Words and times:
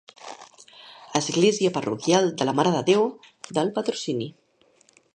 Església 1.19 1.71
parroquial 1.77 2.33
de 2.41 2.49
la 2.51 2.57
Mare 2.61 2.75
de 2.79 2.83
Déu 2.91 3.07
del 3.59 3.73
Patrocini. 3.79 4.33